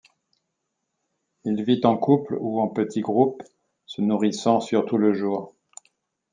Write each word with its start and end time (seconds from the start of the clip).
Il 1.43 1.63
vit 1.63 1.81
en 1.83 1.95
couples 1.95 2.35
ou 2.41 2.59
en 2.59 2.67
petits 2.67 3.01
groupes 3.01 3.43
se 3.85 4.01
nourrissant 4.01 4.59
surtout 4.59 4.97
le 4.97 5.13
jour. 5.13 5.53